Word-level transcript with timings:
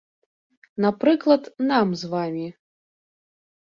Напрыклад, 0.85 1.43
нам 1.69 1.87
з 2.03 2.13
вамі. 2.17 2.47